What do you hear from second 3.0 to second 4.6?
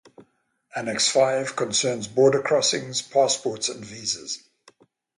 passports and visas.